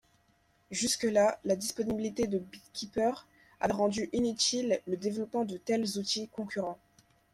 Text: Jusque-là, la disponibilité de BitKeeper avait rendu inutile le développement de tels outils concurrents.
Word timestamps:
Jusque-là, 0.71 1.39
la 1.45 1.55
disponibilité 1.55 2.25
de 2.25 2.39
BitKeeper 2.39 3.27
avait 3.59 3.73
rendu 3.73 4.09
inutile 4.13 4.81
le 4.87 4.97
développement 4.97 5.45
de 5.45 5.57
tels 5.57 5.99
outils 5.99 6.27
concurrents. 6.29 6.79